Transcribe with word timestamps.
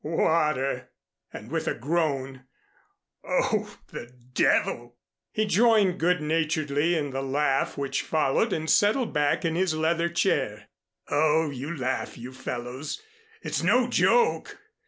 "Water!" 0.03 0.89
and 1.31 1.51
with 1.51 1.67
a 1.67 1.75
groan, 1.75 2.45
"Oh, 3.23 3.77
the 3.91 4.07
Devil!" 4.33 4.97
He 5.31 5.45
joined 5.45 5.99
good 5.99 6.19
naturedly 6.19 6.97
in 6.97 7.11
the 7.11 7.21
laugh 7.21 7.77
which 7.77 8.01
followed 8.01 8.51
and 8.51 8.67
settled 8.67 9.13
back 9.13 9.45
in 9.45 9.53
his 9.53 9.75
leather 9.75 10.09
chair. 10.09 10.69
"Oh, 11.09 11.51
you 11.51 11.77
laugh, 11.77 12.17
you 12.17 12.33
fellows. 12.33 12.99
It's 13.43 13.61
no 13.61 13.87
joke. 13.89 14.57